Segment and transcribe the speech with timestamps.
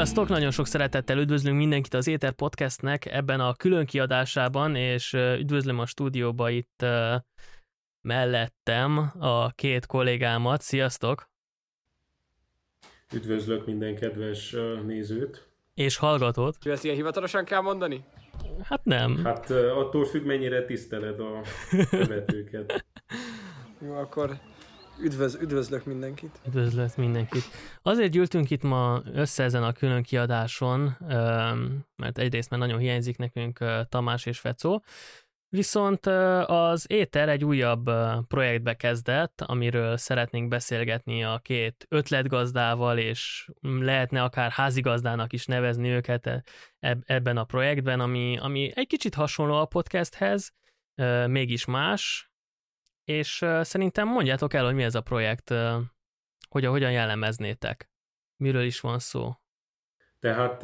[0.00, 0.28] Sziasztok!
[0.28, 5.86] Nagyon sok szeretettel üdvözlünk mindenkit az Éter Podcastnek ebben a külön kiadásában, és üdvözlöm a
[5.86, 6.84] stúdióba itt
[8.00, 10.60] mellettem a két kollégámat.
[10.60, 11.30] Sziasztok!
[13.14, 15.48] Üdvözlök minden kedves nézőt!
[15.74, 16.56] És hallgatót!
[16.66, 18.04] Ezt ilyen hivatalosan kell mondani?
[18.62, 19.24] Hát nem.
[19.24, 21.40] Hát attól függ, mennyire tiszteled a
[21.90, 22.84] követőket.
[23.80, 24.38] Jó, akkor
[25.02, 26.40] Üdvöz, üdvözlök mindenkit.
[26.46, 27.44] Üdvözlök mindenkit.
[27.82, 30.96] Azért gyűltünk itt ma össze ezen a külön kiadáson,
[31.96, 34.82] mert egyrészt mert nagyon hiányzik nekünk Tamás és Fecó,
[35.52, 36.06] Viszont
[36.46, 37.90] az Éter egy újabb
[38.28, 46.26] projektbe kezdett, amiről szeretnénk beszélgetni a két ötletgazdával, és lehetne akár házigazdának is nevezni őket
[46.26, 46.42] e,
[47.04, 50.52] ebben a projektben, ami, ami egy kicsit hasonló a podcasthez,
[51.26, 52.29] mégis más,
[53.04, 55.54] és szerintem mondjátok el, hogy mi ez a projekt,
[56.48, 57.90] hogy hogyan jellemeznétek,
[58.36, 59.32] miről is van szó.
[60.20, 60.62] Tehát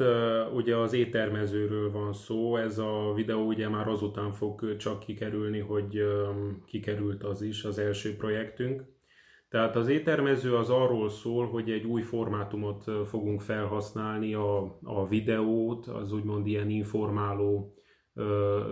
[0.53, 6.03] ugye az éttermezőről van szó, ez a videó ugye már azután fog csak kikerülni, hogy
[6.65, 8.83] kikerült az is, az első projektünk.
[9.49, 15.87] Tehát az éttermező az arról szól, hogy egy új formátumot fogunk felhasználni, a, a videót,
[15.87, 17.77] az úgymond ilyen informáló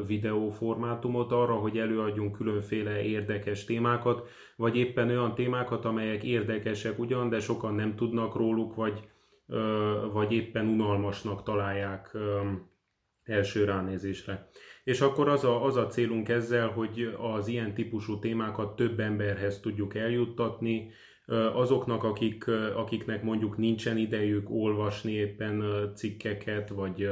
[0.08, 7.40] videóformátumot arra, hogy előadjunk különféle érdekes témákat, vagy éppen olyan témákat, amelyek érdekesek ugyan, de
[7.40, 9.08] sokan nem tudnak róluk, vagy,
[10.14, 12.18] vagy éppen unalmasnak találják
[13.24, 14.48] első ránézésre.
[14.84, 19.60] És akkor az a, az a célunk ezzel, hogy az ilyen típusú témákat több emberhez
[19.60, 20.92] tudjuk eljuttatni,
[21.54, 25.64] azoknak, akik, akiknek mondjuk nincsen idejük olvasni éppen
[25.96, 27.10] cikkeket, vagy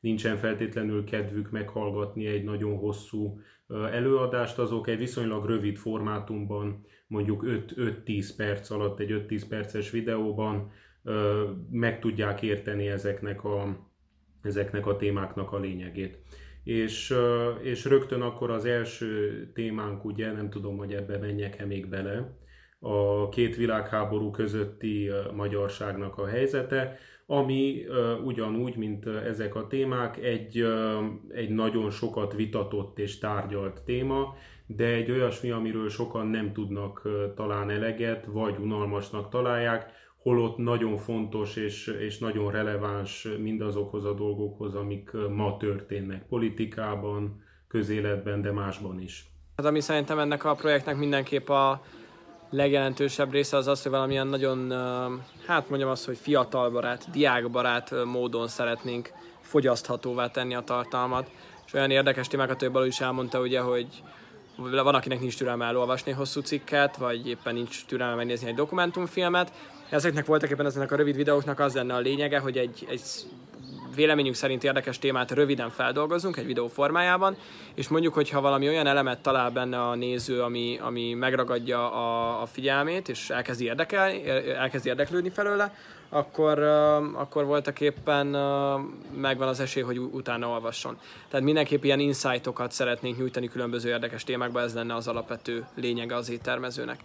[0.00, 8.30] nincsen feltétlenül kedvük meghallgatni egy nagyon hosszú előadást, azok egy viszonylag rövid formátumban, mondjuk 5-10
[8.36, 10.70] perc alatt, egy 5-10 perces videóban
[11.70, 13.88] meg tudják érteni ezeknek a,
[14.42, 16.18] ezeknek a témáknak a lényegét.
[16.64, 17.14] És,
[17.62, 22.36] és rögtön akkor az első témánk, ugye, nem tudom, hogy ebbe menjek-e még bele,
[22.84, 27.84] a két világháború közötti magyarságnak a helyzete, ami
[28.24, 30.64] ugyanúgy, mint ezek a témák, egy,
[31.28, 34.34] egy nagyon sokat vitatott és tárgyalt téma,
[34.66, 39.90] de egy olyasmi, amiről sokan nem tudnak talán eleget, vagy unalmasnak találják,
[40.22, 48.42] holott nagyon fontos és, és nagyon releváns mindazokhoz a dolgokhoz, amik ma történnek politikában, közéletben,
[48.42, 49.24] de másban is.
[49.56, 51.82] Hát ami szerintem ennek a projektnek mindenképp a,
[52.52, 54.70] legjelentősebb része az az, hogy valamilyen nagyon,
[55.46, 61.30] hát mondjam azt, hogy fiatalbarát, diákbarát módon szeretnénk fogyaszthatóvá tenni a tartalmat.
[61.66, 63.86] És olyan érdekes témákat, hogy Balú is elmondta, ugye, hogy
[64.56, 69.52] van, akinek nincs türelme elolvasni hosszú cikket, vagy éppen nincs türelme megnézni egy dokumentumfilmet.
[69.88, 73.02] Ezeknek voltak éppen ezeknek a rövid videóknak az lenne a lényege, hogy egy, egy
[73.94, 77.36] véleményünk szerint érdekes témát röviden feldolgozunk egy videó formájában,
[77.74, 82.46] és mondjuk, hogyha valami olyan elemet talál benne a néző, ami, ami megragadja a, a
[82.46, 84.10] figyelmét, és elkezdi, érdekel,
[84.56, 85.74] elkezdi érdeklődni felőle,
[86.08, 86.58] akkor,
[87.14, 88.26] akkor voltak éppen
[89.14, 90.98] megvan az esély, hogy utána olvasson.
[91.28, 96.30] Tehát mindenképp ilyen insightokat szeretnénk nyújtani különböző érdekes témákba, ez lenne az alapvető lényege az
[96.30, 97.00] éttermezőnek.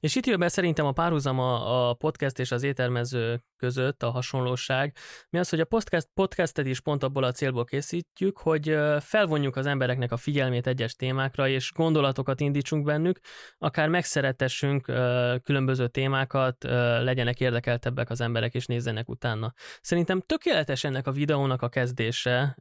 [0.00, 4.10] És itt jön be szerintem a párhuzam a, a podcast és az ételmező között a
[4.10, 4.96] hasonlóság,
[5.30, 9.66] mi az, hogy a podcast, podcastet is pont abból a célból készítjük, hogy felvonjuk az
[9.66, 13.18] embereknek a figyelmét egyes témákra, és gondolatokat indítsunk bennük,
[13.58, 14.82] akár megszeretessünk
[15.42, 16.64] különböző témákat,
[17.02, 19.52] legyenek érdekeltebbek az emberek, és nézzenek utána.
[19.80, 22.56] Szerintem tökéletes ennek a videónak a kezdése.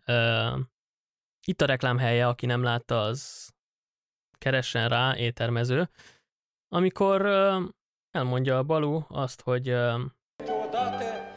[1.48, 3.50] Itt a reklámhelye, aki nem látta, az
[4.38, 5.90] keressen rá, étermező
[6.70, 7.26] amikor
[8.12, 9.76] elmondja a Balú azt, hogy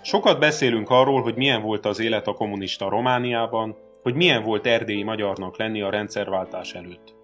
[0.03, 5.03] Sokat beszélünk arról, hogy milyen volt az élet a kommunista Romániában, hogy milyen volt erdélyi
[5.03, 7.15] magyarnak lenni a rendszerváltás előtt.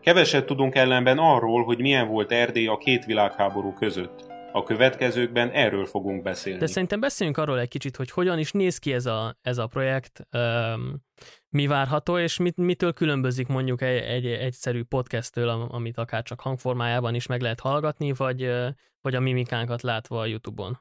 [0.00, 4.32] Keveset tudunk ellenben arról, hogy milyen volt Erdély a két világháború között.
[4.52, 6.58] A következőkben erről fogunk beszélni.
[6.58, 9.66] De szerintem beszéljünk arról egy kicsit, hogy hogyan is néz ki ez a, ez a
[9.66, 10.26] projekt,
[11.54, 17.14] mi várható, és mit, mitől különbözik mondjuk egy, egy egyszerű podcasttől, amit akár csak hangformájában
[17.14, 18.50] is meg lehet hallgatni, vagy,
[19.02, 20.78] vagy a mimikánkat látva a YouTube-on.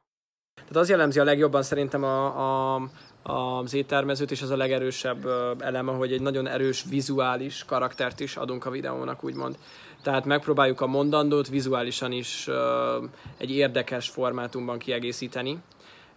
[0.55, 2.81] Tehát az jellemzi a legjobban szerintem a, a,
[3.23, 5.27] az éttermezőt, és az a legerősebb
[5.59, 9.57] eleme, hogy egy nagyon erős vizuális karaktert is adunk a videónak, úgymond.
[10.01, 12.47] Tehát megpróbáljuk a mondandót vizuálisan is
[13.37, 15.57] egy érdekes formátumban kiegészíteni,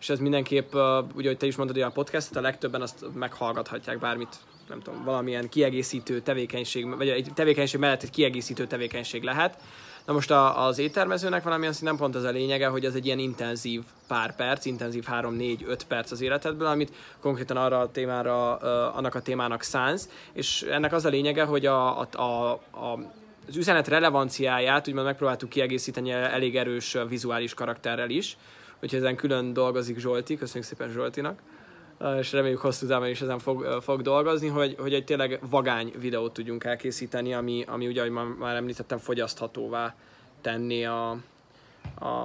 [0.06, 0.75] és ez mindenképp,
[1.14, 4.37] ugye, hogy te is mondod, hogy a podcastet a legtöbben azt meghallgathatják bármit,
[4.69, 9.58] nem tudom, valamilyen kiegészítő tevékenység, vagy egy tevékenység mellett egy kiegészítő tevékenység lehet,
[10.05, 13.19] Na most a, az éttermezőnek valamilyen szinten pont az a lényege, hogy ez egy ilyen
[13.19, 18.56] intenzív pár perc, intenzív 3-4-5 perc az életedből, amit konkrétan arra a témára,
[18.93, 22.99] annak a témának szánsz, és ennek az a lényege, hogy a, a, a, a
[23.49, 28.37] az üzenet relevanciáját úgymond megpróbáltuk kiegészíteni elég erős vizuális karakterrel is,
[28.82, 31.38] úgyhogy ezen külön dolgozik Zsolti, köszönjük szépen Zsoltinak.
[32.19, 36.32] És reméljük hosszú távon is ezen fog, fog dolgozni, hogy, hogy egy tényleg vagány videót
[36.32, 39.94] tudjunk elkészíteni, ami, ami ugye, ahogy már említettem, fogyaszthatóvá
[40.40, 41.17] tenni a,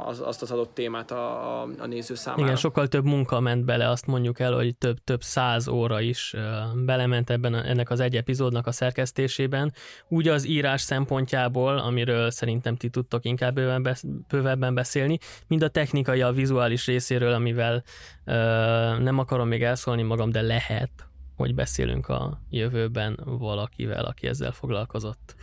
[0.06, 2.44] az, azt az adott témát a, a, a néző számára.
[2.44, 6.36] Igen, sokkal több munka ment bele, azt mondjuk el, hogy több, több száz óra is
[6.76, 9.74] belement ebben a, ennek az egy epizódnak a szerkesztésében.
[10.08, 13.54] Úgy az írás szempontjából, amiről szerintem ti tudtok inkább
[14.28, 15.18] bővebben beszélni,
[15.48, 17.84] mind a technikai, a vizuális részéről, amivel
[18.26, 18.34] ö,
[19.00, 20.92] nem akarom még elszólni magam, de lehet,
[21.36, 25.36] hogy beszélünk a jövőben valakivel, aki ezzel foglalkozott.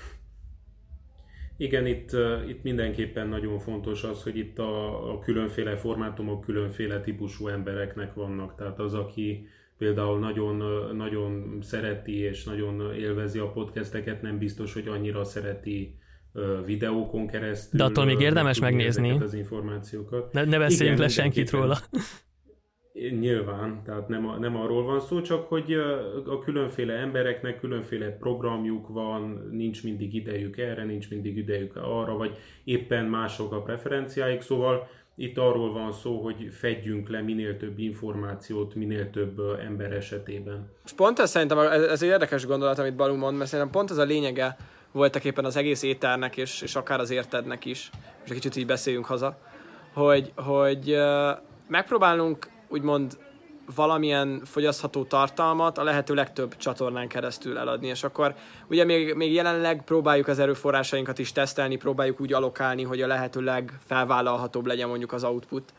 [1.61, 2.11] Igen, itt,
[2.49, 8.55] itt mindenképpen nagyon fontos az, hogy itt a, a különféle formátumok különféle típusú embereknek vannak.
[8.57, 10.57] Tehát az, aki például nagyon,
[10.97, 15.99] nagyon szereti és nagyon élvezi a podcasteket, nem biztos, hogy annyira szereti
[16.65, 17.79] videókon keresztül.
[17.79, 19.11] De attól még érdemes megnézni.
[19.11, 20.33] Az információkat.
[20.33, 21.79] Ne, ne beszéljünk Igen, le senkit róla.
[23.21, 25.73] Nyilván, tehát nem, nem arról van szó, csak hogy
[26.27, 32.37] a különféle embereknek különféle programjuk van, nincs mindig idejük erre, nincs mindig idejük arra, vagy
[32.65, 38.75] éppen mások a preferenciáik, szóval itt arról van szó, hogy fedjünk le minél több információt,
[38.75, 40.71] minél több ember esetében.
[40.97, 44.05] Pont ez szerintem, ez egy érdekes gondolat, amit Balú mond, mert szerintem pont ez a
[44.05, 44.57] lényege
[44.93, 47.91] voltak éppen az egész ételnek, és, és akár az értednek is,
[48.25, 49.39] és egy kicsit így beszéljünk haza,
[49.93, 50.97] hogy, hogy
[51.69, 53.19] megpróbálunk úgymond
[53.75, 58.35] valamilyen fogyasztható tartalmat a lehető legtöbb csatornán keresztül eladni, és akkor
[58.69, 63.41] ugye még, még jelenleg próbáljuk az erőforrásainkat is tesztelni, próbáljuk úgy alokálni, hogy a lehető
[63.41, 65.73] legfelvállalhatóbb legyen mondjuk az output.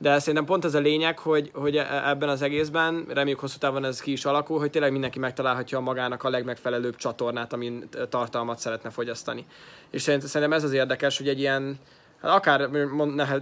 [0.00, 3.84] De szerintem pont ez a lényeg, hogy, hogy e, ebben az egészben, reméljük hosszú távon
[3.84, 8.90] ez ki is alakul, hogy tényleg mindenki megtalálhatja magának a legmegfelelőbb csatornát, amin tartalmat szeretne
[8.90, 9.46] fogyasztani.
[9.90, 11.78] És szerintem ez az érdekes, hogy egy ilyen,
[12.20, 12.70] hát akár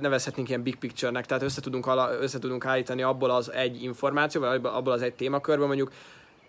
[0.00, 4.60] nevezhetnénk ilyen big picture-nek, tehát össze tudunk, ala, össze tudunk állítani abból az egy információval,
[4.62, 5.92] abból az egy témakörből mondjuk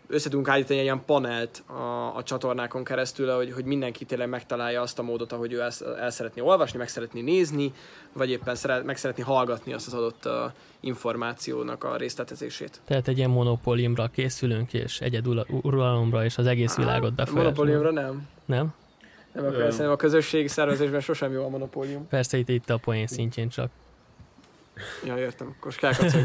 [0.08, 4.82] össze tudunk állítani egy ilyen panelt a, a csatornákon keresztül, hogy, hogy mindenki tényleg megtalálja
[4.82, 7.74] azt a módot, ahogy ő ezt el szeretné olvasni, meg szeretné nézni,
[8.14, 10.34] vagy éppen szeret, meg szeretné hallgatni azt az adott uh,
[10.80, 12.82] információnak a részletezését.
[12.86, 17.58] Tehát egy ilyen monopóliumra készülünk, és egyeduralomra, és az egész világot befolyásolunk.
[17.58, 18.28] Monopóliumra nem.
[18.46, 18.74] Nem?
[19.42, 22.08] Nem akar, szerintem a közösségi szervezésben sosem jó a monopólium.
[22.08, 23.70] Persze itt, itt a poén szintjén csak.
[25.06, 25.56] Ja, értem.
[25.60, 26.16] Koskákat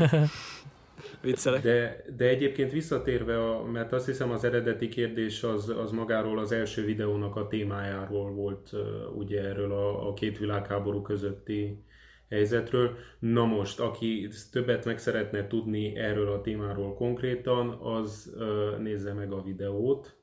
[1.21, 1.63] Viccelek.
[1.63, 6.53] De, de egyébként visszatérve, a, mert azt hiszem az eredeti kérdés az, az magáról az
[6.53, 8.71] első videónak a témájáról volt,
[9.17, 11.85] ugye erről a, a két világháború közötti
[12.29, 12.97] helyzetről.
[13.19, 18.35] Na most, aki többet meg szeretne tudni erről a témáról konkrétan, az
[18.79, 20.17] nézze meg a videót,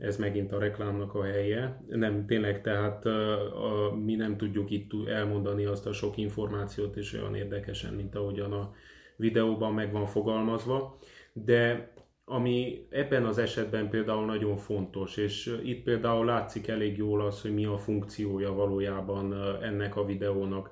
[0.00, 1.82] ez megint a reklámnak a helye.
[1.88, 7.12] Nem, tényleg, tehát a, a, mi nem tudjuk itt elmondani azt a sok információt és
[7.12, 8.72] olyan érdekesen, mint ahogyan a
[9.16, 10.98] videóban meg van fogalmazva,
[11.32, 11.92] de
[12.24, 17.54] ami ebben az esetben például nagyon fontos, és itt például látszik elég jól az, hogy
[17.54, 20.70] mi a funkciója valójában ennek a videónak.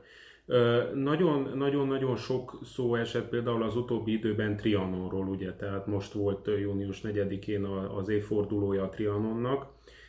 [0.94, 7.64] Nagyon-nagyon sok szó esett például az utóbbi időben Trianonról, ugye, tehát most volt június 4-én
[7.64, 9.66] az évfordulója a Trianonnak,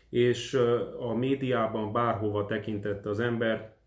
[0.09, 0.59] és
[0.99, 3.77] a médiában bárhova tekintett az ember,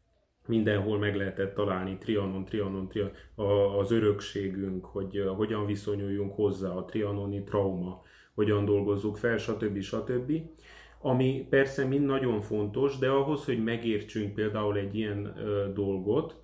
[0.47, 3.13] mindenhol meg lehetett találni Trianon, Trianon, Trianon
[3.79, 8.03] az örökségünk, hogy hogyan viszonyuljunk hozzá a trianoni trauma,
[8.35, 9.81] hogyan dolgozzuk fel, stb.
[9.81, 10.33] stb.
[11.05, 15.35] Ami persze mind nagyon fontos, de ahhoz, hogy megértsünk például egy ilyen
[15.75, 16.37] dolgot,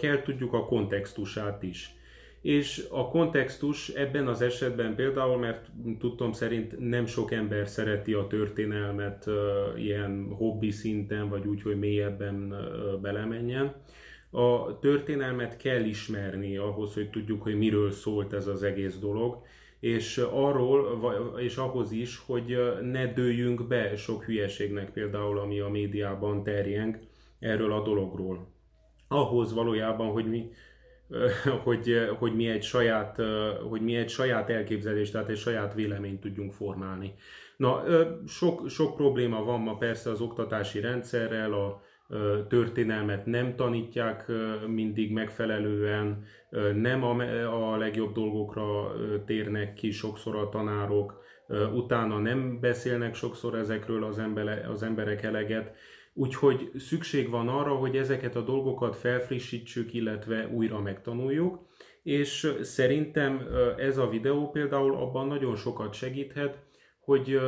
[0.00, 1.96] kell tudjuk a kontextusát is.
[2.42, 8.26] És a kontextus ebben az esetben például, mert tudtom szerint nem sok ember szereti a
[8.26, 9.26] történelmet
[9.76, 12.54] ilyen hobbi szinten, vagy úgy, hogy mélyebben
[13.02, 13.74] belemenjen.
[14.30, 19.42] A történelmet kell ismerni ahhoz, hogy tudjuk, hogy miről szólt ez az egész dolog,
[19.80, 21.00] és arról,
[21.38, 26.98] és ahhoz is, hogy ne dőljünk be sok hülyeségnek például, ami a médiában terjeng
[27.38, 28.56] erről a dologról
[29.08, 30.50] ahhoz valójában, hogy mi,
[31.64, 33.20] hogy, hogy, mi egy saját,
[33.68, 37.14] hogy mi egy saját elképzelést, tehát egy saját véleményt tudjunk formálni.
[37.56, 37.84] Na,
[38.26, 41.82] sok, sok probléma van ma persze az oktatási rendszerrel, a
[42.48, 44.26] történelmet nem tanítják
[44.66, 46.24] mindig megfelelően,
[46.74, 48.92] nem a, legjobb dolgokra
[49.24, 51.22] térnek ki sokszor a tanárok,
[51.74, 55.76] utána nem beszélnek sokszor ezekről az, emberek, az emberek eleget,
[56.18, 61.66] Úgyhogy szükség van arra, hogy ezeket a dolgokat felfrissítsük, illetve újra megtanuljuk,
[62.02, 66.58] és szerintem ez a videó például abban nagyon sokat segíthet,
[67.00, 67.40] hogy,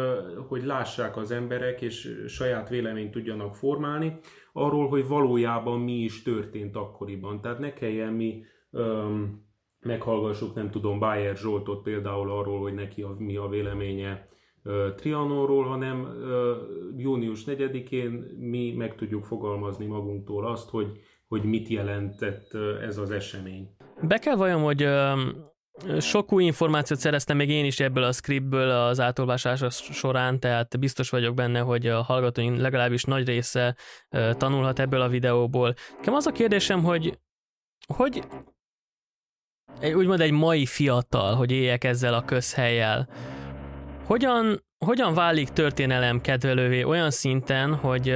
[0.48, 4.18] hogy lássák az emberek, és saját véleményt tudjanak formálni
[4.52, 7.40] arról, hogy valójában mi is történt akkoriban.
[7.40, 9.48] Tehát ne kelljen mi um,
[9.80, 14.24] meghallgassuk, nem tudom, Bayer Zsoltot például arról, hogy neki a, mi a véleménye
[14.64, 16.56] uh, Trianonról, hanem uh,
[16.96, 23.68] június 4-én mi meg tudjuk fogalmazni magunktól azt, hogy, hogy mit jelentett ez az esemény.
[24.02, 24.86] Be kell vajon, hogy
[26.00, 31.10] sok új információt szereztem még én is ebből a scriptből az átolvasása során, tehát biztos
[31.10, 33.76] vagyok benne, hogy a hallgatóink legalábbis nagy része
[34.32, 35.74] tanulhat ebből a videóból.
[35.96, 37.18] Nekem az a kérdésem, hogy
[37.94, 38.22] hogy
[39.94, 43.08] úgymond egy mai fiatal, hogy éljek ezzel a közhelyjel,
[44.04, 48.14] hogyan, hogyan válik történelem kedvelővé olyan szinten, hogy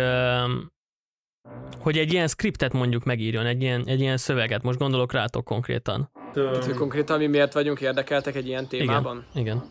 [1.78, 6.10] hogy egy ilyen skriptet mondjuk megírjon, egy ilyen, egy ilyen szöveget, most gondolok rátok konkrétan.
[6.34, 9.24] Hát, hogy konkrétan mi miért vagyunk érdekeltek egy ilyen témában?
[9.34, 9.64] Igen, igen.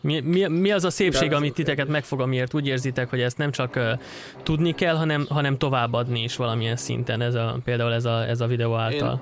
[0.00, 3.50] Mi, mi, mi az a szépség, amit titeket megfog, amiért úgy érzitek, hogy ezt nem
[3.50, 3.90] csak uh,
[4.42, 8.46] tudni kell, hanem, hanem továbbadni is valamilyen szinten, ez a, például ez a, ez a
[8.46, 9.20] videó által?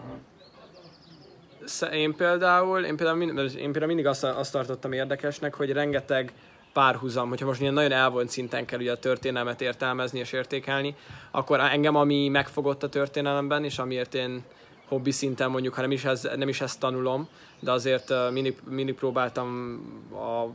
[1.92, 6.32] Én, én például, én például, mind, én például mindig azt, azt tartottam érdekesnek, hogy rengeteg
[6.72, 10.94] párhuzam, hogyha most ilyen nagyon elvont szinten kell ugye a történelmet értelmezni és értékelni,
[11.30, 14.44] akkor engem ami megfogott a történelemben, és amiért én
[14.92, 17.28] hobbi szinten mondjuk, ha nem is, ez, nem is ezt tanulom,
[17.60, 19.80] de azért mindig, mindig próbáltam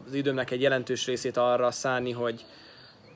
[0.07, 2.45] az időmnek egy jelentős részét arra szállni, hogy,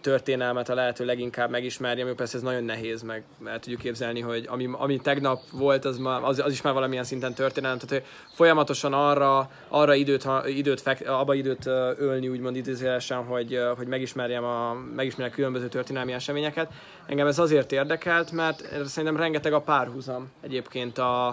[0.01, 4.45] történelmet a lehető leginkább megismerjem, jó persze ez nagyon nehéz, meg el tudjuk képzelni, hogy
[4.49, 8.11] ami, ami tegnap volt, az, már, az, az is már valamilyen szinten történelem, tehát hogy
[8.33, 11.65] folyamatosan arra, arra időt, időt fek, abba időt
[11.97, 16.71] ölni, úgymond idézőjelesen, hogy, hogy megismerjem a, megismerjem a különböző történelmi eseményeket.
[17.05, 21.27] Engem ez azért érdekelt, mert szerintem rengeteg a párhuzam egyébként a,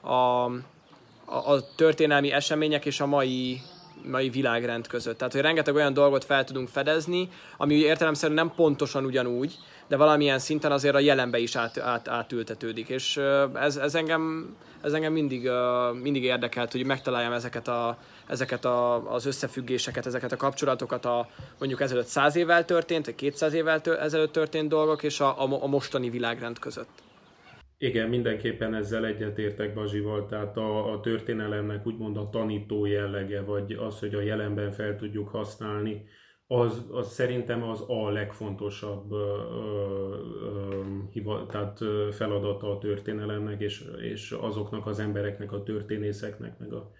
[0.00, 0.44] a,
[1.24, 3.60] a, a történelmi események és a mai
[4.10, 5.18] mai világrend között.
[5.18, 9.58] Tehát, hogy rengeteg olyan dolgot fel tudunk fedezni, ami értelemszerűen nem pontosan ugyanúgy,
[9.88, 12.88] de valamilyen szinten azért a jelenbe is át, át, átültetődik.
[12.88, 13.20] És
[13.54, 15.50] ez, ez engem, ez engem mindig,
[16.02, 21.80] mindig érdekelt, hogy megtaláljam ezeket, a, ezeket a, az összefüggéseket, ezeket a kapcsolatokat a mondjuk
[21.80, 26.10] ezelőtt száz évvel történt, vagy 200 évvel ezelőtt történt dolgok, és a, a, a mostani
[26.10, 27.05] világrend között.
[27.78, 33.98] Igen, mindenképpen ezzel egyetértek Bazsival, tehát a, a történelemnek úgymond a tanító jellege, vagy az,
[33.98, 36.04] hogy a jelenben fel tudjuk használni,
[36.46, 41.78] az, az szerintem az a legfontosabb ö, ö, hiva, tehát
[42.10, 46.90] feladata a történelemnek, és, és azoknak az embereknek, a történészeknek, meg a,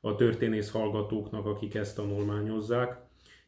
[0.00, 3.00] a történész hallgatóknak, akik ezt tanulmányozzák.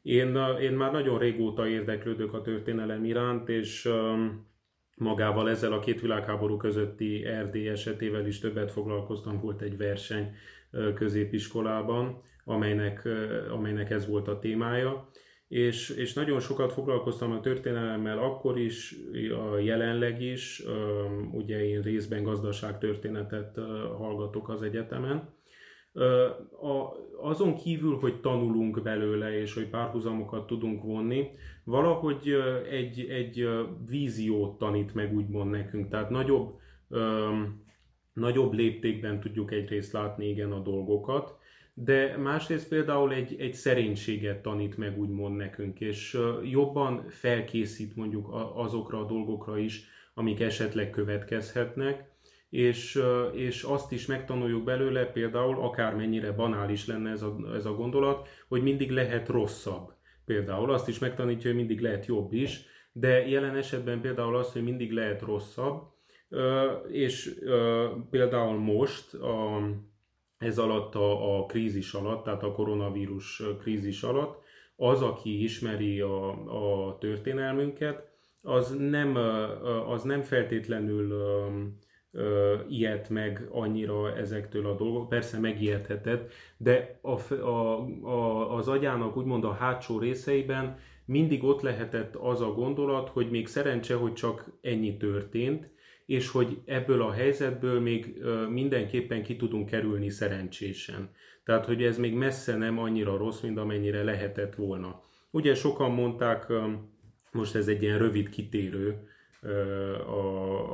[0.02, 3.88] Én, én már nagyon régóta érdeklődök a történelem iránt, és
[4.94, 10.34] magával ezzel a két világháború közötti Erdély esetével is többet foglalkoztam, volt egy verseny
[10.94, 13.08] középiskolában, amelynek,
[13.50, 15.08] amelynek ez volt a témája.
[15.48, 18.96] És, és nagyon sokat foglalkoztam a történelemmel akkor is,
[19.52, 20.62] a jelenleg is,
[21.32, 23.58] ugye én részben gazdaságtörténetet
[23.98, 25.34] hallgatok az egyetemen,
[26.62, 31.30] a, azon kívül, hogy tanulunk belőle, és hogy párhuzamokat tudunk vonni,
[31.64, 32.36] valahogy
[32.70, 33.48] egy, egy
[33.88, 35.88] víziót tanít meg úgymond nekünk.
[35.88, 36.58] Tehát nagyobb,
[38.12, 41.38] nagyobb léptékben tudjuk egyrészt látni igen a dolgokat,
[41.74, 48.98] de másrészt például egy, egy szerénységet tanít meg úgymond nekünk, és jobban felkészít mondjuk azokra
[48.98, 52.12] a dolgokra is, amik esetleg következhetnek,
[52.50, 53.02] és,
[53.32, 58.62] és azt is megtanuljuk belőle, például akármennyire banális lenne ez a, ez a gondolat, hogy
[58.62, 59.93] mindig lehet rosszabb.
[60.24, 64.62] Például azt is megtanítja, hogy mindig lehet jobb is, de jelen esetben például az, hogy
[64.62, 65.82] mindig lehet rosszabb,
[66.88, 67.40] és
[68.10, 69.60] például most a,
[70.38, 74.42] ez alatt a, a krízis alatt, tehát a koronavírus krízis alatt,
[74.76, 76.28] az, aki ismeri a,
[76.88, 78.12] a történelmünket,
[78.42, 79.16] az nem,
[79.86, 81.14] az nem feltétlenül
[82.68, 85.08] ilyet meg annyira ezektől a dolgok.
[85.08, 92.16] Persze megijedhetett, de a, a, a, az agyának úgymond a hátsó részeiben mindig ott lehetett
[92.16, 95.70] az a gondolat, hogy még szerencse, hogy csak ennyi történt,
[96.06, 101.10] és hogy ebből a helyzetből még mindenképpen ki tudunk kerülni szerencsésen.
[101.44, 105.02] Tehát, hogy ez még messze nem annyira rossz, mint amennyire lehetett volna.
[105.30, 106.46] Ugye sokan mondták,
[107.32, 109.08] most ez egy ilyen rövid kitérő,
[110.06, 110.18] a,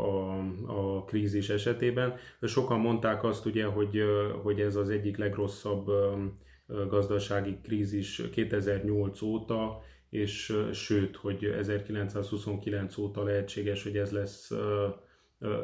[0.07, 2.15] a, a krízis esetében.
[2.43, 4.03] Sokan mondták azt ugye, hogy,
[4.43, 5.91] hogy ez az egyik legrosszabb
[6.89, 14.53] gazdasági krízis 2008 óta, és sőt, hogy 1929 óta lehetséges, hogy ez lesz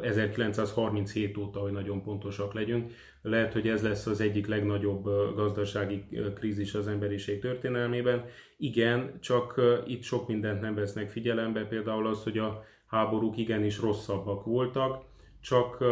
[0.02, 2.92] 1937 óta, hogy nagyon pontosak legyünk.
[3.22, 8.25] Lehet, hogy ez lesz az egyik legnagyobb gazdasági krízis az emberiség történelmében.
[8.56, 14.44] Igen, csak itt sok mindent nem vesznek figyelembe, például az, hogy a háborúk igenis rosszabbak
[14.44, 15.04] voltak,
[15.40, 15.84] csak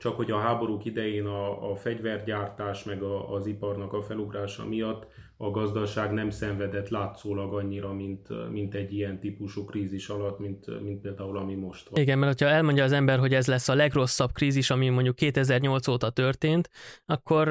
[0.00, 5.06] csak hogy a háborúk idején a, a fegyvergyártás meg a, az iparnak a felugrása miatt
[5.36, 11.00] a gazdaság nem szenvedett látszólag annyira, mint, mint egy ilyen típusú krízis alatt, mint, mint
[11.00, 12.00] például ami most van.
[12.00, 15.88] Igen, mert ha elmondja az ember, hogy ez lesz a legrosszabb krízis, ami mondjuk 2008
[15.88, 16.70] óta történt,
[17.06, 17.48] akkor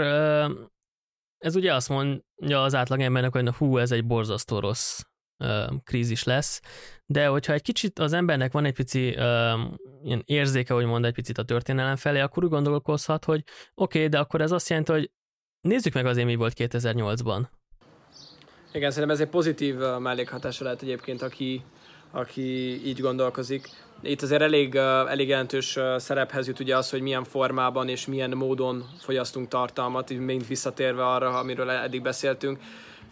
[1.38, 5.02] ez ugye azt mondja az átlagembernek, hogy na hú, ez egy borzasztó rossz
[5.84, 6.62] krízis lesz,
[7.06, 9.08] de hogyha egy kicsit az embernek van egy pici
[10.04, 13.44] ilyen érzéke, hogy mond egy picit a történelem felé, akkor úgy gondolkozhat, hogy
[13.76, 15.12] oké, okay, de akkor ez azt jelenti, hogy
[15.62, 17.42] nézzük meg azért, mi volt 2008-ban.
[18.74, 21.64] Igen, szerintem ez egy pozitív mellékhatása lehet egyébként, aki,
[22.12, 22.42] aki
[22.88, 23.70] így gondolkozik.
[24.02, 28.86] Itt azért elég, elég jelentős szerephez jut ugye az, hogy milyen formában és milyen módon
[29.00, 32.60] fogyasztunk tartalmat, így még visszatérve arra, amiről eddig beszéltünk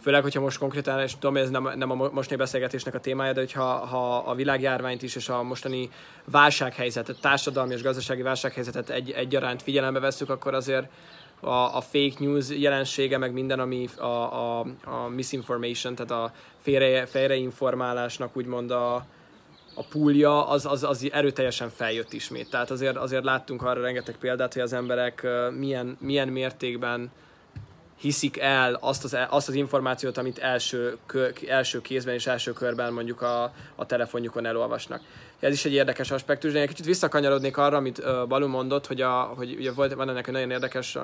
[0.00, 3.40] főleg, hogyha most konkrétan, és tudom, ez nem, nem a mostani beszélgetésnek a témája, de
[3.40, 5.90] hogyha ha a világjárványt is és a mostani
[6.24, 10.88] válsághelyzetet, társadalmi és gazdasági válsághelyzetet egy, egyaránt figyelembe veszük, akkor azért
[11.40, 17.06] a, a fake news jelensége, meg minden, ami a, a, a misinformation, tehát a félre,
[17.06, 18.94] félreinformálásnak úgymond a,
[19.74, 22.50] a púlja, az, az, az erőteljesen feljött ismét.
[22.50, 25.26] Tehát azért, azért láttunk arra rengeteg példát, hogy az emberek
[25.58, 27.10] milyen, milyen mértékben
[27.98, 32.92] hiszik el azt az, azt az információt, amit első, kö, első kézben és első körben
[32.92, 35.00] mondjuk a, a telefonjukon elolvasnak.
[35.40, 39.00] Ez is egy érdekes aspektus, de egy kicsit visszakanyarodnék arra, amit uh, Balu mondott, hogy,
[39.00, 40.96] a, hogy ugye volt, van ennek egy nagyon érdekes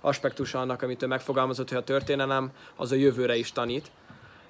[0.00, 3.90] aspektusa annak, amit ő megfogalmazott, hogy a történelem az a jövőre is tanít.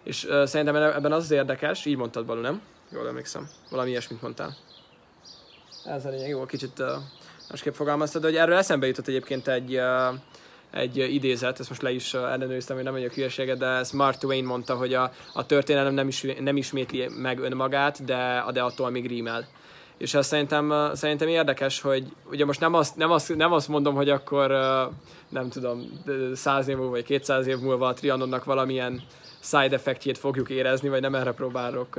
[0.02, 2.62] És uh, szerintem ebben az az érdekes, így mondtad Balu, nem?
[2.92, 3.48] Jól emlékszem.
[3.70, 4.56] Valami ilyesmit mondtál.
[5.85, 6.87] Ez a lényeg, jó, kicsit uh,
[7.50, 10.14] másképp fogalmaztad, de hogy erről eszembe jutott egyébként egy, uh,
[10.70, 14.74] egy idézet, ezt most le is ellenőriztem, hogy nem mondjak hülyeséget, de Mark Twain mondta,
[14.74, 19.48] hogy a, a történelem nem, is, nem ismétli meg önmagát, de, de attól még rímel.
[19.98, 23.94] És ez szerintem, szerintem érdekes, hogy ugye most nem azt, nem, azt, nem azt mondom,
[23.94, 24.50] hogy akkor
[25.28, 26.02] nem tudom,
[26.35, 29.02] száz év múlva vagy 200 év múlva a Trianonnak valamilyen
[29.40, 31.98] side effektjét fogjuk érezni, vagy nem erre próbálok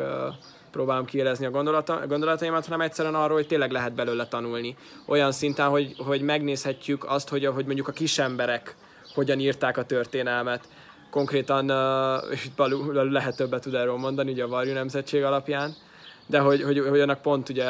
[0.72, 4.76] próbálom kiélezni a gondolata, gondolataimat, hanem egyszerűen arról, hogy tényleg lehet belőle tanulni.
[5.06, 8.76] Olyan szinten, hogy, hogy megnézhetjük azt, hogy, hogy mondjuk a kis emberek
[9.14, 10.68] hogyan írták a történelmet.
[11.10, 12.50] Konkrétan, uh, és
[12.94, 15.76] lehet többet tud erről mondani, ugye a Varjú nemzetség alapján,
[16.32, 17.70] de hogy, hogy, hogy annak pont ugye,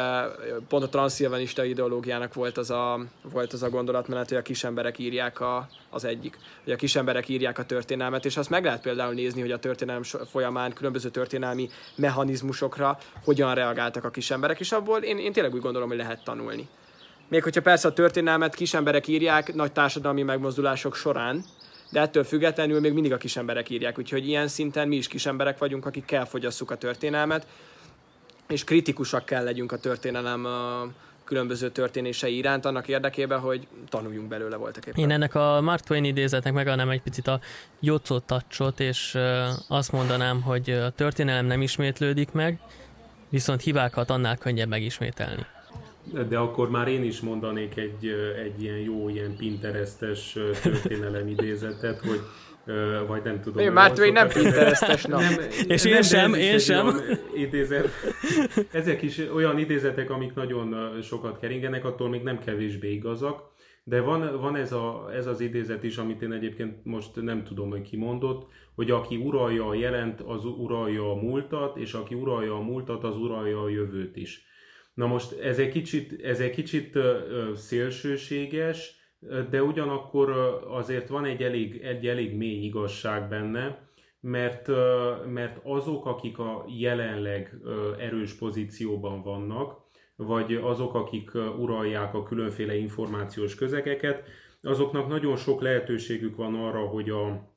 [0.68, 3.00] pont a transzilvanista ideológiának volt az a,
[3.32, 7.58] volt az a gondolatmenet, hogy a kisemberek írják a, az egyik, hogy a kisemberek írják
[7.58, 12.98] a történelmet, és azt meg lehet például nézni, hogy a történelem folyamán különböző történelmi mechanizmusokra
[13.24, 16.68] hogyan reagáltak a kisemberek, és abból én, én tényleg úgy gondolom, hogy lehet tanulni.
[17.28, 21.44] Még hogyha persze a történelmet kisemberek írják nagy társadalmi megmozdulások során,
[21.90, 25.86] de ettől függetlenül még mindig a kisemberek írják, úgyhogy ilyen szinten mi is kisemberek vagyunk,
[25.86, 27.46] akik kell fogyasszuk a történelmet,
[28.48, 30.46] és kritikusak kell legyünk a történelem
[31.24, 35.00] különböző történései iránt, annak érdekében, hogy tanuljunk belőle voltak éppen.
[35.04, 37.40] Én ennek a Mark Twain idézetnek megadnám egy picit a
[37.80, 39.18] jocó tacsot, és
[39.68, 42.60] azt mondanám, hogy a történelem nem ismétlődik meg,
[43.28, 45.46] viszont hibákat annál könnyebb megismételni.
[46.28, 48.06] De akkor már én is mondanék egy,
[48.44, 52.20] egy ilyen jó, ilyen pinterestes történelem idézetet, hogy
[53.06, 53.64] vagy nem tudom.
[53.64, 55.20] Én már nem Pinterestes nem.
[55.20, 55.34] nem.
[55.66, 57.00] És én nem, sem, én sem.
[57.34, 57.88] Idézet.
[58.72, 63.50] Ezek is olyan idézetek, amik nagyon sokat keringenek, attól még nem kevésbé igazak.
[63.84, 67.70] De van, van ez, a, ez az idézet is, amit én egyébként most nem tudom,
[67.70, 72.54] hogy ki mondott, hogy aki uralja a jelent, az uralja a múltat, és aki uralja
[72.54, 74.44] a múltat, az uralja a jövőt is.
[74.94, 76.98] Na most ez egy kicsit, ez egy kicsit
[77.54, 79.01] szélsőséges,
[79.50, 80.30] de ugyanakkor
[80.68, 84.68] azért van egy elég, egy elég mély igazság benne, mert,
[85.26, 87.56] mert azok, akik a jelenleg
[87.98, 89.80] erős pozícióban vannak,
[90.16, 94.28] vagy azok, akik uralják a különféle információs közegeket,
[94.62, 97.51] azoknak nagyon sok lehetőségük van arra, hogy a,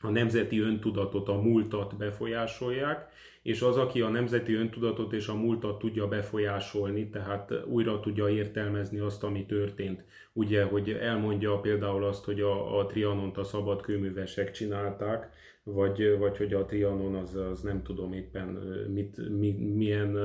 [0.00, 3.08] a nemzeti öntudatot, a múltat befolyásolják,
[3.42, 8.98] és az, aki a nemzeti öntudatot és a múltat tudja befolyásolni, tehát újra tudja értelmezni
[8.98, 10.04] azt, ami történt.
[10.32, 15.30] Ugye, hogy elmondja például azt, hogy a, a Trianont a szabad kőművesek csinálták,
[15.62, 18.46] vagy, vagy hogy a Trianon az, az nem tudom éppen
[18.88, 20.18] mit, mi, milyen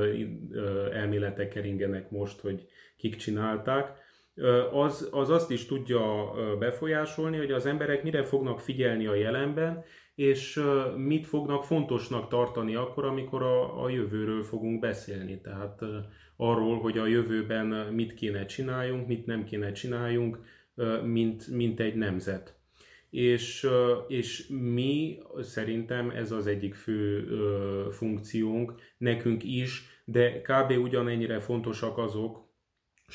[0.93, 4.04] elméletek keringenek most, hogy kik csinálták,
[4.71, 9.83] az, az azt is tudja befolyásolni, hogy az emberek mire fognak figyelni a jelenben,
[10.15, 10.61] és
[10.97, 15.41] mit fognak fontosnak tartani akkor, amikor a, a jövőről fogunk beszélni.
[15.41, 15.81] Tehát
[16.35, 20.39] arról, hogy a jövőben mit kéne csináljunk, mit nem kéne csináljunk,
[21.03, 22.55] mint, mint egy nemzet.
[23.09, 23.67] És,
[24.07, 27.27] és mi szerintem ez az egyik fő
[27.91, 30.71] funkciónk, nekünk is, de kb.
[30.71, 32.44] ugyanennyire fontosak azok,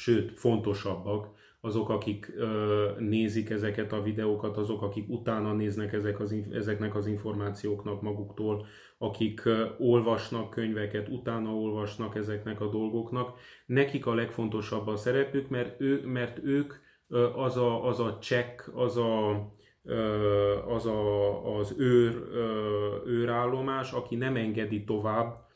[0.00, 1.28] sőt fontosabbak,
[1.60, 7.06] azok, akik ö, nézik ezeket a videókat, azok, akik utána néznek ezek az, ezeknek az
[7.06, 8.66] információknak maguktól,
[8.98, 13.38] akik ö, olvasnak könyveket, utána olvasnak ezeknek a dolgoknak.
[13.66, 16.74] Nekik a legfontosabb a szerepük, mert, ő, mert ők
[17.08, 19.30] ö, az, a, az a csekk, az a,
[20.66, 22.14] az a, az őr,
[23.06, 25.48] őrállomás, aki nem engedi tovább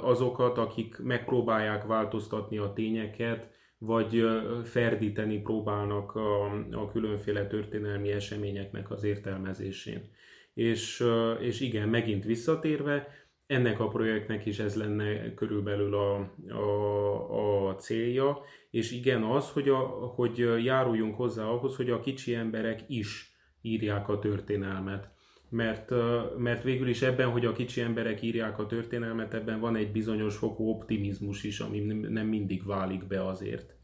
[0.00, 3.50] azokat, akik megpróbálják változtatni a tényeket,
[3.84, 4.24] vagy
[4.64, 10.10] ferdíteni próbálnak a, a különféle történelmi eseményeknek az értelmezésén.
[10.54, 11.04] És,
[11.40, 13.08] és igen, megint visszatérve,
[13.46, 18.38] ennek a projektnek is ez lenne körülbelül a, a, a célja,
[18.70, 19.78] és igen az, hogy, a,
[20.14, 25.11] hogy járuljunk hozzá ahhoz, hogy a kicsi emberek is írják a történelmet.
[25.54, 25.90] Mert,
[26.38, 30.36] mert végül is ebben, hogy a kicsi emberek írják a történelmet, ebben van egy bizonyos
[30.36, 33.74] fokú optimizmus is, ami nem mindig válik be azért.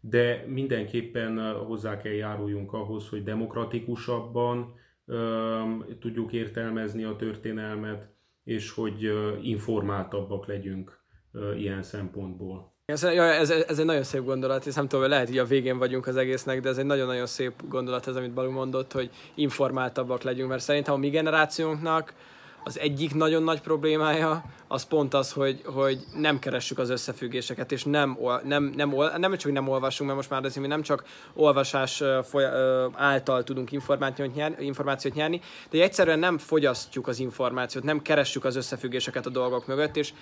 [0.00, 4.74] De mindenképpen hozzá kell járuljunk ahhoz, hogy demokratikusabban
[5.98, 8.08] tudjuk értelmezni a történelmet,
[8.44, 11.04] és hogy informáltabbak legyünk
[11.56, 12.74] ilyen szempontból.
[12.90, 16.06] Ez, ez, ez egy nagyon szép gondolat, és nem tudom, lehet, hogy a végén vagyunk
[16.06, 20.48] az egésznek, de ez egy nagyon-nagyon szép gondolat ez, amit Balú mondott, hogy informáltabbak legyünk,
[20.48, 22.12] mert szerintem a mi generációnknak
[22.64, 27.84] az egyik nagyon nagy problémája az pont az, hogy, hogy nem keressük az összefüggéseket, és
[27.84, 32.02] nem, nem, nem, nem csak nem olvasunk, mert most már azért mi nem csak olvasás
[32.94, 38.56] által tudunk információt nyerni, információt nyerni, de egyszerűen nem fogyasztjuk az információt, nem keressük az
[38.56, 40.12] összefüggéseket a dolgok mögött, és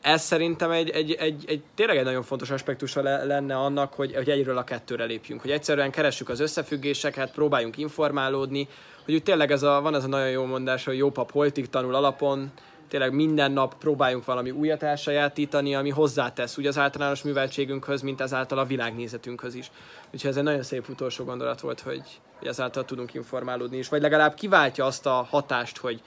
[0.00, 4.14] ez szerintem egy, egy, egy, egy tényleg egy nagyon fontos aspektusa le, lenne annak, hogy,
[4.14, 8.68] hogy egyről a kettőre lépjünk, hogy egyszerűen keressük az összefüggéseket, próbáljunk informálódni,
[9.04, 11.68] hogy úgy tényleg ez a, van ez a nagyon jó mondás, hogy jó pap holtig
[11.68, 12.52] tanul alapon,
[12.88, 18.58] tényleg minden nap próbáljunk valami újat elsajátítani, ami hozzátesz úgy az általános műveltségünkhöz, mint ezáltal
[18.58, 19.70] a világnézetünkhöz is.
[20.12, 22.02] Úgyhogy ez egy nagyon szép utolsó gondolat volt, hogy,
[22.38, 26.02] hogy ezáltal tudunk informálódni is, vagy legalább kiváltja azt a hatást, hogy,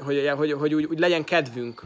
[0.00, 1.82] hogy, hogy, hogy úgy, úgy legyen kedvünk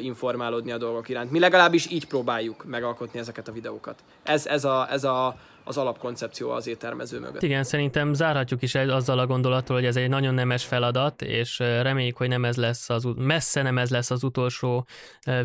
[0.00, 1.30] informálódni a dolgok iránt.
[1.30, 4.04] Mi legalábbis így próbáljuk megalkotni ezeket a videókat.
[4.22, 7.42] Ez, ez, a, ez a, az alapkoncepció az éttermező mögött.
[7.42, 12.16] Igen, szerintem zárhatjuk is azzal a gondolattal, hogy ez egy nagyon nemes feladat, és reméljük,
[12.16, 14.86] hogy nem ez lesz az, messze nem ez lesz az utolsó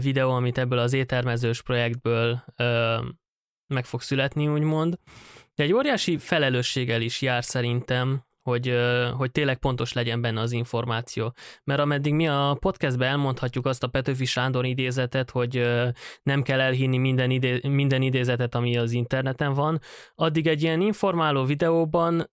[0.01, 2.43] videó, amit ebből az éttermezős projektből
[3.67, 4.95] meg fog születni, úgymond.
[5.55, 8.75] De egy óriási felelősséggel is jár szerintem hogy,
[9.13, 11.33] hogy tényleg pontos legyen benne az információ.
[11.63, 15.67] Mert ameddig mi a podcastben elmondhatjuk azt a Petőfi Sándor idézetet, hogy
[16.23, 19.79] nem kell elhinni minden, idé, minden idézetet, ami az interneten van,
[20.15, 22.29] addig egy ilyen informáló videóban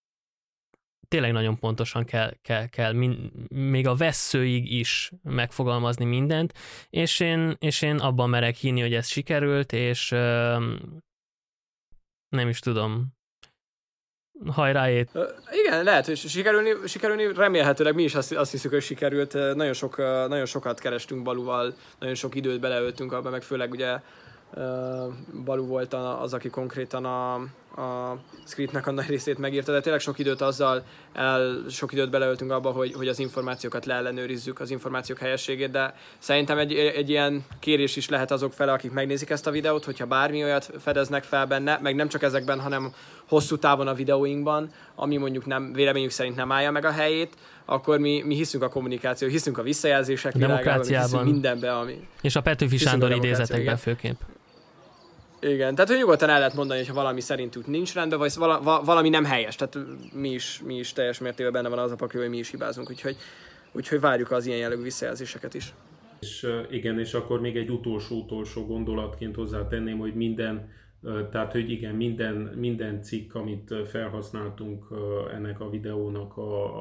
[1.09, 6.53] tényleg nagyon pontosan kell, kell, kell min, még a veszőig is megfogalmazni mindent,
[6.91, 10.09] és én, és én abban merek hinni, hogy ez sikerült, és
[12.29, 13.14] nem is tudom,
[14.47, 15.11] hajráét.
[15.65, 19.33] Igen, lehet, hogy sikerülni, sikerülni remélhetőleg mi is azt, azt hiszük, hogy sikerült.
[19.33, 19.97] Nagyon, sok,
[20.29, 23.99] nagyon sokat kerestünk Baluval, nagyon sok időt beleöltünk abba, meg főleg ugye
[25.45, 27.35] Balú volt az, aki konkrétan a,
[27.81, 32.51] a scriptnek a nagy részét megírta, de tényleg sok időt azzal, el, sok időt beleöltünk
[32.51, 37.97] abba, hogy, hogy az információkat leellenőrizzük, az információk helyességét, de szerintem egy, egy ilyen kérés
[37.97, 41.79] is lehet azok fele, akik megnézik ezt a videót, hogyha bármi olyat fedeznek fel benne,
[41.83, 42.93] meg nem csak ezekben, hanem
[43.29, 47.99] hosszú távon a videóinkban, ami mondjuk nem, véleményük szerint nem állja meg a helyét, akkor
[47.99, 52.09] mi, mi hiszünk a kommunikáció, hiszünk a visszajelzések világában, hiszünk mindenbe, ami...
[52.21, 54.21] És a Petőfi Sándor idézetekben főképp.
[55.45, 59.09] Igen, tehát hogy nyugodtan el lehet mondani, hogy valami szerintük nincs rendben, vagy vala, valami
[59.09, 59.57] nem helyes.
[59.57, 59.79] Tehát
[60.13, 62.91] mi is, mi is teljes mértékben benne van az a pakli, hogy mi is hibázunk,
[62.91, 63.17] úgyhogy,
[63.73, 65.75] úgyhogy várjuk az ilyen jellegű visszajelzéseket is.
[66.21, 70.73] És igen, és akkor még egy utolsó-utolsó gondolatként hozzátenném, hogy minden,
[71.31, 74.85] tehát hogy igen, minden, minden cikk, amit felhasználtunk
[75.35, 76.33] ennek a videónak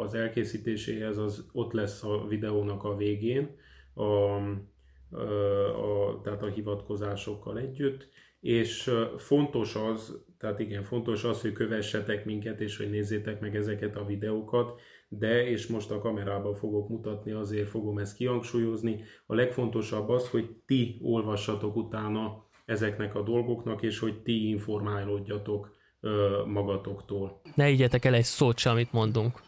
[0.04, 3.56] az elkészítéséhez, az ott lesz a videónak a végén,
[3.94, 4.04] a,
[5.74, 8.08] a, tehát a hivatkozásokkal együtt,
[8.44, 13.96] és fontos az, tehát igen, fontos az, hogy kövessetek minket, és hogy nézzétek meg ezeket
[13.96, 20.10] a videókat, de, és most a kamerában fogok mutatni, azért fogom ezt kihangsúlyozni, a legfontosabb
[20.10, 27.42] az, hogy ti olvassatok utána ezeknek a dolgoknak, és hogy ti informálódjatok ö, magatoktól.
[27.56, 29.42] Ne ígyetek el egy szót sem, amit mondunk.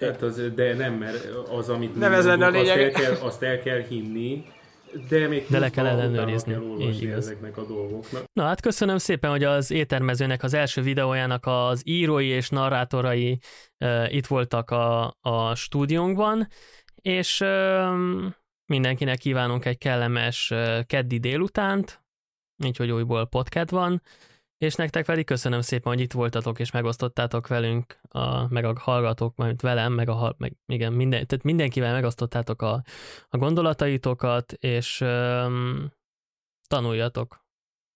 [0.00, 2.78] Hát az, de nem, mert az, amit nem ez lenne a lényeg.
[2.78, 4.44] Azt el, kell, azt el kell hinni,
[5.08, 6.56] de még de le kell ellenőrizni.
[6.80, 7.16] Így igaz.
[7.16, 8.24] ezeknek a dolgoknak.
[8.32, 13.38] Na hát köszönöm szépen, hogy az éttermezőnek az első videójának az írói és narrátorai
[13.80, 16.48] uh, itt voltak a, a stúdiónkban,
[17.02, 18.28] és uh,
[18.66, 22.04] mindenkinek kívánunk egy kellemes uh, keddi délutánt,
[22.64, 24.02] így hogy újból podcast van,
[24.58, 29.36] és nektek pedig köszönöm szépen, hogy itt voltatok, és megosztottátok velünk, a, meg a hallgatók,
[29.36, 32.82] majd velem, meg, a, meg igen, minden, tehát mindenkivel megosztottátok a,
[33.28, 35.92] a gondolataitokat, és um,
[36.68, 37.45] tanuljatok.